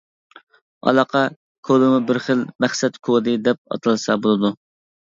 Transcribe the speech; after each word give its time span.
ئالاقە 0.87 1.21
كودىمۇ 1.69 2.01
بىر 2.09 2.21
خىل 2.29 2.43
«مەقسەت 2.67 2.99
كودى» 3.11 3.39
دەپ 3.51 3.65
ئاتالسا 3.79 4.19
بولىدۇ. 4.27 4.55